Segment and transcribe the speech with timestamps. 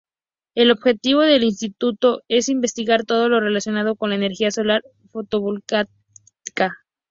[0.55, 4.81] El objetivo del instituto es investigar todo lo relacionado con la energía solar
[5.11, 6.73] fotovoltaica.